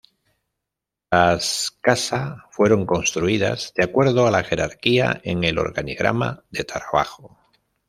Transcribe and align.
Las 1.11 1.77
casa 1.79 2.45
fueron 2.49 2.87
construidas 2.87 3.71
de 3.75 3.83
acuerdo 3.83 4.25
a 4.25 4.31
la 4.31 4.43
jerarquía 4.43 5.21
en 5.23 5.43
el 5.43 5.59
organigrama 5.59 6.43
de 6.49 6.63
trabajo. 6.63 7.37